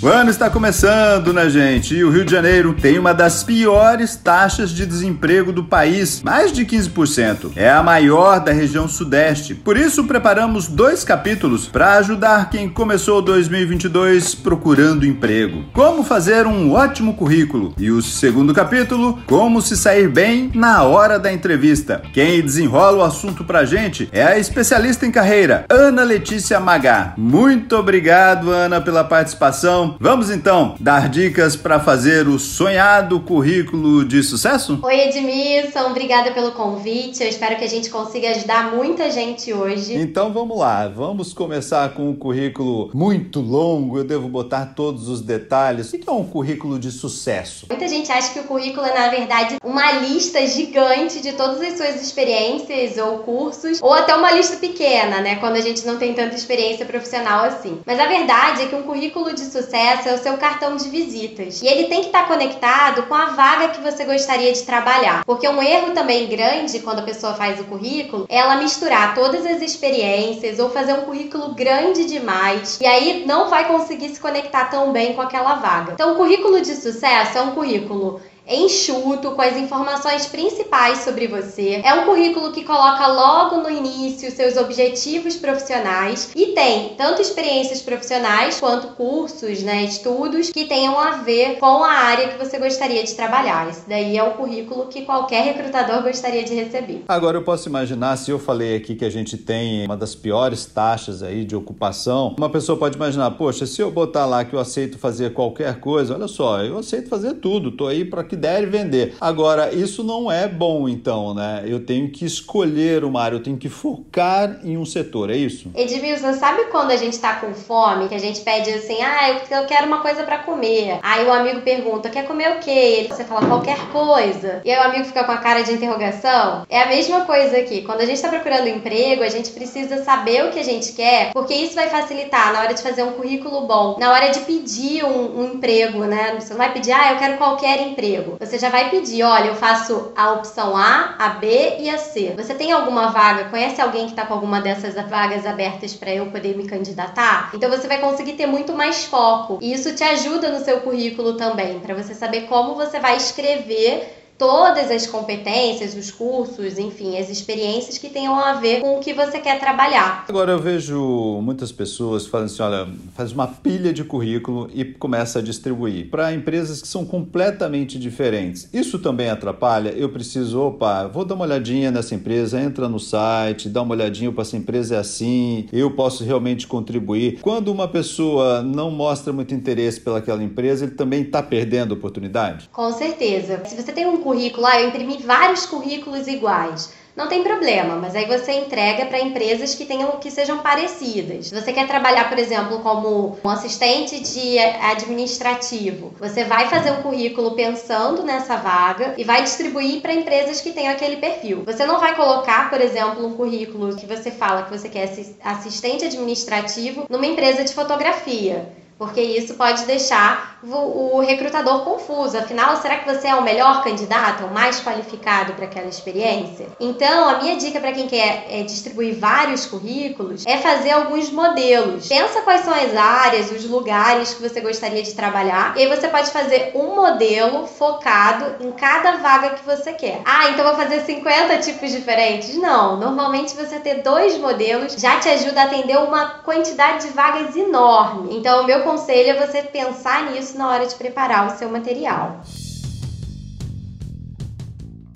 [0.00, 1.92] O ano está começando, né, gente?
[1.92, 6.52] E o Rio de Janeiro tem uma das piores taxas de desemprego do país, mais
[6.52, 7.50] de 15%.
[7.56, 9.56] É a maior da região Sudeste.
[9.56, 15.64] Por isso, preparamos dois capítulos para ajudar quem começou 2022 procurando emprego.
[15.72, 17.74] Como fazer um ótimo currículo.
[17.76, 22.02] E o segundo capítulo, como se sair bem na hora da entrevista.
[22.12, 27.14] Quem desenrola o assunto pra gente é a especialista em carreira, Ana Letícia Magá.
[27.16, 29.87] Muito obrigado, Ana, pela participação.
[30.00, 34.78] Vamos então dar dicas para fazer o sonhado currículo de sucesso?
[34.82, 37.22] Oi, Edmilson, obrigada pelo convite.
[37.22, 39.94] Eu espero que a gente consiga ajudar muita gente hoje.
[39.94, 43.98] Então vamos lá, vamos começar com um currículo muito longo.
[43.98, 45.92] Eu devo botar todos os detalhes.
[45.92, 47.66] O que é um currículo de sucesso?
[47.70, 51.76] Muita gente acha que o currículo é, na verdade, uma lista gigante de todas as
[51.76, 55.36] suas experiências ou cursos, ou até uma lista pequena, né?
[55.36, 57.78] Quando a gente não tem tanta experiência profissional assim.
[57.86, 60.88] Mas a verdade é que um currículo de sucesso acesso é o seu cartão de
[60.88, 61.62] visitas.
[61.62, 65.24] E ele tem que estar conectado com a vaga que você gostaria de trabalhar.
[65.24, 69.44] Porque um erro também grande quando a pessoa faz o currículo é ela misturar todas
[69.46, 74.66] as experiências ou fazer um currículo grande demais e aí não vai conseguir se conectar
[74.66, 75.92] tão bem com aquela vaga.
[75.92, 81.80] Então, o currículo de sucesso é um currículo enxuto, com as informações principais sobre você.
[81.84, 87.82] É um currículo que coloca logo no início seus objetivos profissionais e tem tanto experiências
[87.82, 93.02] profissionais quanto cursos, né, estudos que tenham a ver com a área que você gostaria
[93.04, 93.68] de trabalhar.
[93.68, 97.04] Esse daí é o currículo que qualquer recrutador gostaria de receber.
[97.08, 100.64] Agora eu posso imaginar, se eu falei aqui que a gente tem uma das piores
[100.64, 104.60] taxas aí de ocupação, uma pessoa pode imaginar, poxa, se eu botar lá que eu
[104.60, 108.66] aceito fazer qualquer coisa, olha só, eu aceito fazer tudo, tô aí para que der
[108.66, 109.14] vender.
[109.20, 111.64] Agora, isso não é bom, então, né?
[111.66, 115.70] Eu tenho que escolher uma área, eu tenho que focar em um setor, é isso?
[115.74, 119.66] Edmilson, sabe quando a gente tá com fome, que a gente pede assim, ah, eu,
[119.66, 120.98] quero uma coisa para comer.
[121.02, 122.70] Aí o amigo pergunta, quer comer o quê?
[122.70, 124.60] Ele, você fala qualquer coisa.
[124.64, 126.64] E aí o amigo fica com a cara de interrogação.
[126.68, 127.82] É a mesma coisa aqui.
[127.82, 131.32] Quando a gente tá procurando emprego, a gente precisa saber o que a gente quer,
[131.32, 135.04] porque isso vai facilitar na hora de fazer um currículo bom, na hora de pedir
[135.04, 136.36] um, um emprego, né?
[136.38, 139.48] Você não vai pedir, ah, eu quero qualquer emprego emprego, você já vai pedir, olha,
[139.48, 142.34] eu faço a opção A, a B e a C.
[142.36, 143.44] Você tem alguma vaga?
[143.44, 147.50] Conhece alguém que está com alguma dessas vagas abertas para eu poder me candidatar?
[147.54, 149.58] Então você vai conseguir ter muito mais foco.
[149.60, 154.17] E isso te ajuda no seu currículo também, para você saber como você vai escrever
[154.38, 159.12] todas as competências, os cursos, enfim, as experiências que tenham a ver com o que
[159.12, 160.24] você quer trabalhar.
[160.28, 165.40] Agora eu vejo muitas pessoas falando assim, olha, faz uma pilha de currículo e começa
[165.40, 168.68] a distribuir para empresas que são completamente diferentes.
[168.72, 169.90] Isso também atrapalha?
[169.90, 174.30] Eu preciso, opa, vou dar uma olhadinha nessa empresa, entra no site, dá uma olhadinha,
[174.30, 177.40] para essa empresa é assim, eu posso realmente contribuir.
[177.40, 182.68] Quando uma pessoa não mostra muito interesse pelaquela empresa, ele também está perdendo oportunidade?
[182.72, 183.60] Com certeza.
[183.64, 186.92] Se você tem um currículo, ah, eu imprimi vários currículos iguais.
[187.16, 191.50] Não tem problema, mas aí você entrega para empresas que tenham que sejam parecidas.
[191.50, 197.56] Você quer trabalhar, por exemplo, como um assistente de administrativo, você vai fazer um currículo
[197.56, 201.64] pensando nessa vaga e vai distribuir para empresas que tenham aquele perfil.
[201.64, 205.10] Você não vai colocar, por exemplo, um currículo que você fala que você quer
[205.42, 212.36] assistente administrativo numa empresa de fotografia porque isso pode deixar o, recrutador confuso.
[212.36, 216.66] Afinal, será que você é o melhor candidato, o mais qualificado para aquela experiência?
[216.80, 222.08] Então, a minha dica para quem quer é, distribuir vários currículos é fazer alguns modelos.
[222.08, 226.08] Pensa quais são as áreas, os lugares que você gostaria de trabalhar, e aí você
[226.08, 230.20] pode fazer um modelo focado em cada vaga que você quer.
[230.24, 232.56] Ah, então vou fazer 50 tipos diferentes?
[232.56, 237.54] Não, normalmente você ter dois modelos já te ajuda a atender uma quantidade de vagas
[237.54, 238.36] enorme.
[238.36, 242.40] Então, o meu aconselho é você pensar nisso na hora de preparar o seu material.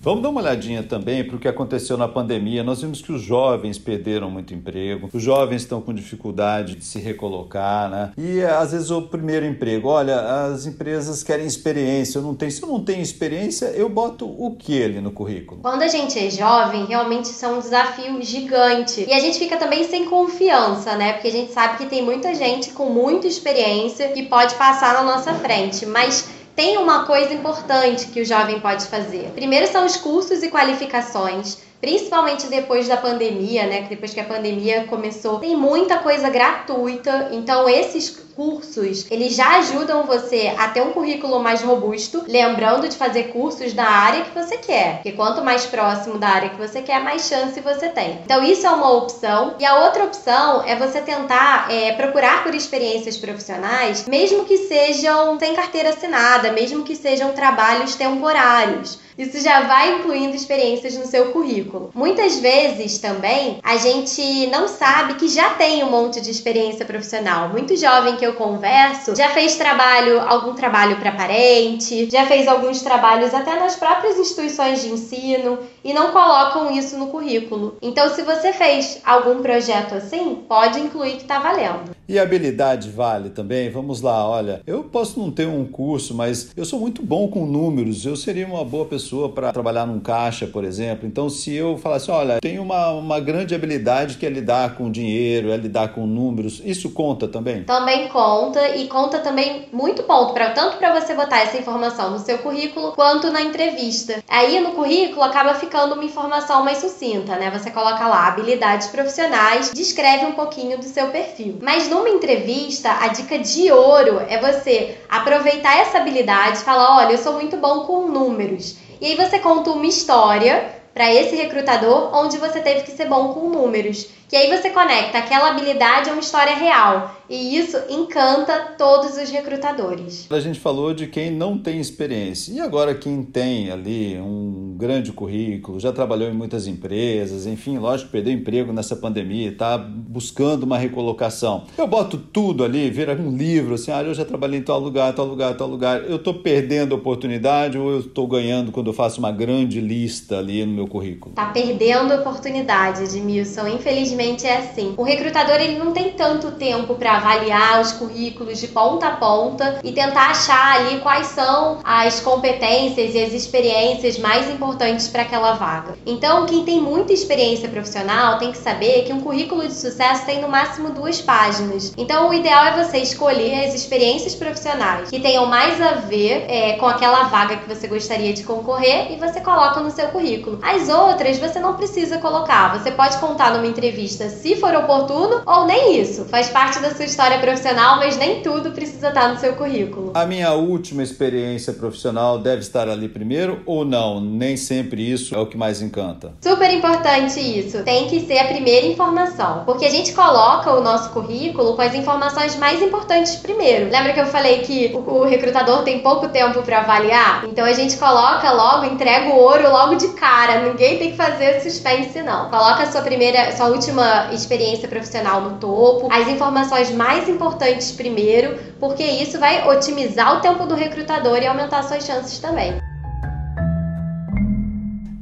[0.04, 2.64] Vamos dar uma olhadinha também para o que aconteceu na pandemia.
[2.64, 6.99] Nós vimos que os jovens perderam muito emprego, os jovens estão com dificuldade de se
[6.99, 8.10] recolocar, né?
[8.19, 12.60] E às vezes o primeiro emprego, olha, as empresas querem experiência, eu não tenho, se
[12.60, 15.60] eu não tenho experiência, eu boto o que ali no currículo?
[15.60, 19.06] Quando a gente é jovem, realmente isso é um desafio gigante.
[19.08, 21.12] E a gente fica também sem confiança, né?
[21.12, 25.04] Porque a gente sabe que tem muita gente com muita experiência que pode passar na
[25.04, 29.31] nossa frente, mas tem uma coisa importante que o jovem pode fazer.
[29.34, 33.87] Primeiro são os cursos e qualificações principalmente depois da pandemia, né?
[33.90, 37.31] Depois que a pandemia começou, tem muita coisa gratuita.
[37.32, 42.96] Então, esses cursos, eles já ajudam você a ter um currículo mais robusto, lembrando de
[42.96, 44.94] fazer cursos da área que você quer.
[44.94, 48.20] Porque quanto mais próximo da área que você quer, mais chance você tem.
[48.25, 49.56] Então, isso é uma opção.
[49.58, 55.37] E a outra opção é você tentar é, procurar por experiências profissionais, mesmo que sejam
[55.40, 59.02] sem carteira assinada, mesmo que sejam trabalhos temporários.
[59.17, 61.91] Isso já vai incluindo experiências no seu currículo.
[61.94, 67.49] Muitas vezes também a gente não sabe que já tem um monte de experiência profissional.
[67.49, 72.82] Muito jovem que eu converso já fez trabalho, algum trabalho para parente, já fez alguns
[72.82, 77.76] trabalhos até nas próprias instituições de ensino e não colocam isso no currículo.
[77.82, 81.90] Então, se você fez algum projeto assim, pode incluir que está valendo.
[82.08, 83.70] E habilidade vale também?
[83.70, 87.46] Vamos lá, olha, eu posso não ter um curso, mas eu sou muito bom com
[87.46, 91.06] números, eu seria uma boa pessoa para trabalhar num caixa, por exemplo.
[91.06, 95.50] Então, se eu falasse, olha, tenho uma, uma grande habilidade que é lidar com dinheiro,
[95.50, 97.64] é lidar com números, isso conta também?
[97.64, 102.19] Também conta e conta também muito ponto, pra, tanto para você botar essa informação no
[102.19, 104.23] seu currículo quanto na entrevista.
[104.28, 107.51] Aí no currículo acaba ficando uma informação mais sucinta, né?
[107.51, 111.59] Você coloca lá habilidades profissionais, descreve um pouquinho do seu perfil.
[111.63, 117.13] Mas numa entrevista, a dica de ouro é você aproveitar essa habilidade e falar: olha,
[117.13, 118.77] eu sou muito bom com números.
[119.01, 123.33] E aí você conta uma história para esse recrutador onde você teve que ser bom
[123.33, 124.09] com números.
[124.32, 127.17] Que aí você conecta aquela habilidade a uma história real.
[127.29, 130.26] E isso encanta todos os recrutadores.
[130.31, 132.50] A gente falou de quem não tem experiência.
[132.50, 138.11] E agora quem tem ali um grande currículo, já trabalhou em muitas empresas, enfim, lógico,
[138.11, 141.64] perdeu emprego nessa pandemia, está buscando uma recolocação.
[141.76, 145.12] Eu boto tudo ali, vira um livro, assim, ah, eu já trabalhei em tal lugar,
[145.14, 146.05] tal lugar, tal lugar.
[146.08, 150.64] Eu estou perdendo oportunidade ou eu estou ganhando quando eu faço uma grande lista ali
[150.64, 151.35] no meu currículo?
[151.35, 153.69] Tá perdendo oportunidade, Edmilson.
[153.69, 154.95] Infelizmente é assim.
[154.97, 159.81] O recrutador ele não tem tanto tempo para avaliar os currículos de ponta a ponta
[159.83, 165.53] e tentar achar ali quais são as competências e as experiências mais importantes para aquela
[165.55, 165.95] vaga.
[166.07, 170.41] Então, quem tem muita experiência profissional tem que saber que um currículo de sucesso tem
[170.41, 171.93] no máximo duas páginas.
[171.97, 176.75] Então, o ideal é você escolher as experiências profissionais que tenham mais a ver é,
[176.75, 180.59] com aquela vaga que você gostaria de concorrer e você coloca no seu currículo.
[180.63, 185.67] As outras você não precisa colocar, você pode contar numa entrevista se for oportuno ou
[185.67, 186.25] nem isso.
[186.25, 190.12] Faz parte da sua história profissional, mas nem tudo precisa estar no seu currículo.
[190.14, 194.20] A minha última experiência profissional deve estar ali primeiro ou não?
[194.20, 196.32] Nem sempre isso é o que mais encanta.
[196.41, 197.82] Super importante isso.
[197.82, 201.94] Tem que ser a primeira informação, porque a gente coloca o nosso currículo com as
[201.94, 203.91] informações mais importantes primeiro.
[203.91, 207.44] Lembra que eu falei que o, recrutador tem pouco tempo para avaliar?
[207.47, 210.62] Então a gente coloca logo, entrega o ouro logo de cara.
[210.62, 212.50] Ninguém tem que fazer suspense não.
[212.50, 214.01] Coloca a sua primeira, sua última
[214.32, 220.66] experiência profissional no topo, as informações mais importantes primeiro, porque isso vai otimizar o tempo
[220.66, 222.92] do recrutador e aumentar suas chances também.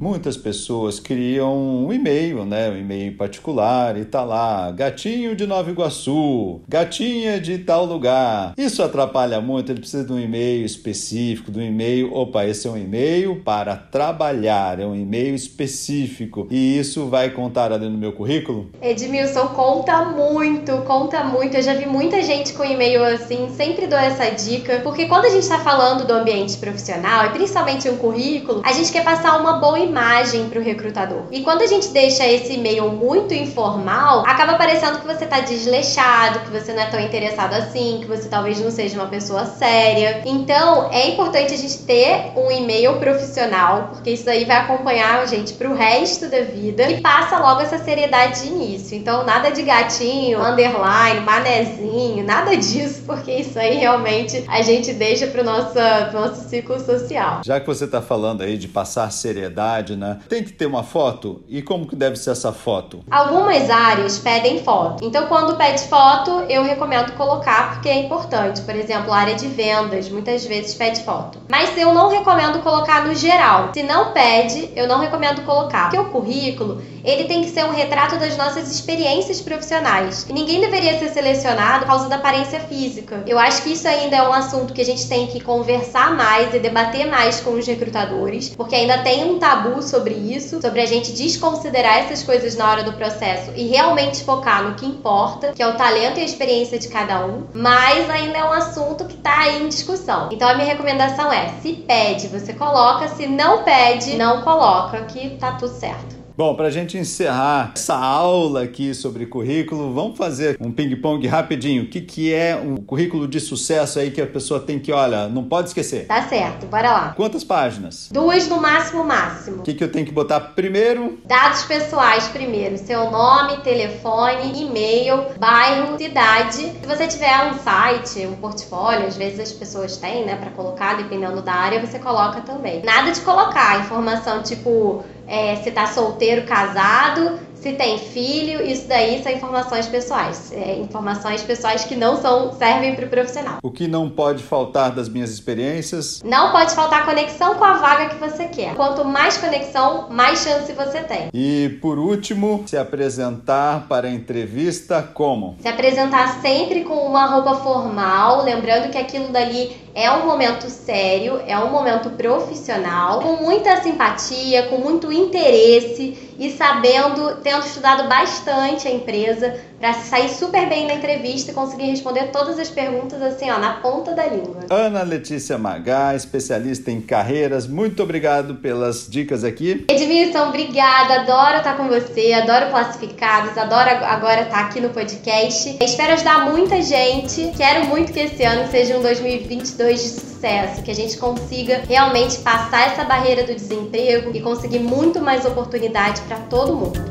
[0.00, 2.70] Muitas pessoas criam um e-mail, né?
[2.70, 8.55] Um e-mail particular e tá lá, gatinho de Nova Iguaçu, gatinha de tal lugar.
[8.56, 12.70] Isso atrapalha muito, ele precisa de um e-mail específico, de um e-mail, opa, esse é
[12.70, 16.49] um e-mail para trabalhar, é um e-mail específico.
[16.50, 18.70] E isso vai contar ali no meu currículo?
[18.81, 21.58] Edmilson, conta muito, conta muito.
[21.58, 25.28] Eu já vi muita gente com e-mail assim, sempre dou essa dica, porque quando a
[25.28, 29.59] gente está falando do ambiente profissional, e principalmente um currículo, a gente quer passar uma
[29.59, 31.25] boa imagem para o recrutador.
[31.30, 36.40] E quando a gente deixa esse e-mail muito informal, acaba parecendo que você está desleixado,
[36.40, 40.23] que você não é tão interessado assim, que você talvez não seja uma pessoa séria.
[40.25, 45.26] Então, é importante a gente ter um e-mail profissional, porque isso aí vai acompanhar a
[45.26, 48.97] gente para o resto da vida e passa logo essa seriedade de início.
[48.97, 55.26] Então, nada de gatinho, underline, manezinho, nada disso, porque isso aí realmente a gente deixa
[55.26, 55.75] para o nosso,
[56.12, 57.40] nosso ciclo social.
[57.44, 60.18] Já que você está falando aí de passar seriedade, né?
[60.28, 61.42] Tem que ter uma foto?
[61.49, 63.02] E como que deve ser essa foto?
[63.10, 65.04] Algumas áreas pedem foto.
[65.04, 68.60] Então, quando pede foto, eu recomendo colocar porque é importante.
[68.62, 71.38] Por exemplo, a área de vendas, muitas vezes pede foto.
[71.50, 73.70] Mas eu não recomendo colocar no geral.
[73.72, 75.90] Se não pede, eu não recomendo colocar.
[75.90, 80.26] Porque o currículo, ele tem que ser um retrato das nossas experiências profissionais.
[80.28, 83.23] E ninguém deveria ser selecionado por causa da aparência física.
[83.26, 86.54] Eu acho que isso ainda é um assunto que a gente tem que conversar mais
[86.54, 90.87] e debater mais com os recrutadores, porque ainda tem um tabu sobre isso, sobre a
[90.87, 95.62] gente desconsiderar essas coisas na hora do processo e realmente focar no que importa, que
[95.62, 99.14] é o talento e a experiência de cada um, mas ainda é um assunto que
[99.14, 100.28] está aí em discussão.
[100.30, 105.30] Então a minha recomendação é: se pede, você coloca, se não pede, não coloca, que
[105.37, 106.19] tá tudo certo.
[106.40, 111.82] Bom, para a gente encerrar essa aula aqui sobre currículo, vamos fazer um ping-pong rapidinho.
[111.82, 115.28] O que, que é um currículo de sucesso aí que a pessoa tem que, olha,
[115.28, 116.06] não pode esquecer?
[116.06, 117.12] Tá certo, bora lá.
[117.14, 118.09] Quantas páginas?
[118.11, 119.59] Duas no máximo, máximo.
[119.59, 121.18] O que, que eu tenho que botar primeiro?
[121.26, 122.78] Dados pessoais primeiro.
[122.78, 126.56] Seu nome, telefone, e-mail, bairro, cidade.
[126.56, 130.97] Se você tiver um site, um portfólio, às vezes as pessoas têm, né, para colocar,
[130.97, 132.82] dependendo da área, você coloca também.
[132.82, 139.22] Nada de colocar informação tipo é, se tá solteiro, casado, se tem filho, isso daí
[139.22, 140.50] são informações pessoais.
[140.50, 143.58] É, informações pessoais que não são servem para o profissional.
[143.62, 146.22] O que não pode faltar das minhas experiências?
[146.25, 148.75] Não pode faltar conexão com a vaga que você quer.
[148.75, 151.28] Quanto mais conexão, mais chance você tem.
[151.32, 155.56] E por último, se apresentar para a entrevista como?
[155.60, 161.40] Se apresentar sempre com uma roupa formal, lembrando que aquilo dali é um momento sério,
[161.47, 168.87] é um momento profissional, com muita simpatia, com muito interesse e sabendo, tendo estudado bastante
[168.87, 173.50] a empresa para sair super bem na entrevista e conseguir responder todas as perguntas assim,
[173.50, 174.60] ó, na ponta da língua.
[174.68, 179.87] Ana Letícia Magá, especialista em carreiras, muito obrigado pelas dicas aqui.
[179.88, 185.78] Edmilson, obrigada, adoro estar com você, adoro classificados, adoro agora estar aqui no podcast.
[185.82, 190.90] Espero ajudar muita gente, quero muito que esse ano seja um 2022 de sucesso, que
[190.90, 196.37] a gente consiga realmente passar essa barreira do desemprego e conseguir muito mais oportunidade para
[196.37, 197.10] todo mundo.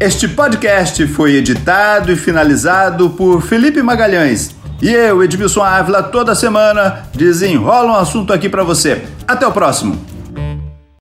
[0.00, 4.54] Este podcast foi editado e finalizado por Felipe Magalhães.
[4.80, 9.02] E eu, Edmilson Ávila, toda semana desenrola um assunto aqui para você.
[9.26, 10.17] Até o próximo!